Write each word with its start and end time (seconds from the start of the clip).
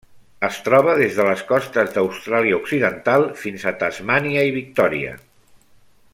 Es 0.45 0.55
troba 0.67 0.95
des 0.99 1.17
de 1.19 1.25
les 1.27 1.43
costes 1.51 1.91
d'Austràlia 1.97 2.57
Occidental 2.63 3.27
fins 3.43 3.67
a 3.67 3.75
Tasmània 3.85 4.47
i 4.51 4.57
Victòria. 4.57 5.13